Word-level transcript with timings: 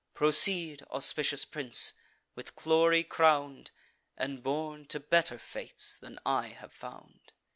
Proceed, 0.15 0.81
auspicious 0.89 1.45
prince, 1.45 1.93
with 2.33 2.55
glory 2.55 3.03
crown'd, 3.03 3.69
And 4.17 4.41
born 4.41 4.85
to 4.85 4.99
better 4.99 5.37
fates 5.37 5.95
than 5.95 6.17
I 6.25 6.47
have 6.47 6.73
found." 6.73 7.33